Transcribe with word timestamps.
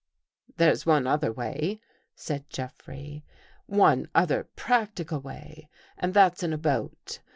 "There's 0.57 0.83
one 0.83 1.05
other 1.05 1.31
way," 1.31 1.79
said 2.15 2.49
Jeffrey." 2.49 3.23
One; 3.67 4.07
other 4.15 4.45
practical 4.55 5.19
way, 5.19 5.69
and 5.95 6.11
that's 6.15 6.41
in 6.41 6.53
a 6.53 6.57
boat. 6.57 7.19